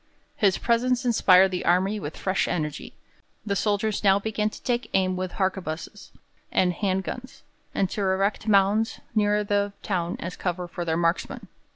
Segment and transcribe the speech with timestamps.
[0.35, 2.95] His presence inspired the army with fresh energy.
[3.45, 6.11] The soldiers now began to take aim with harquebuses
[6.51, 7.43] and 'hand guns',
[7.75, 11.49] and to erect mounds nearer the town as cover for their marksmen.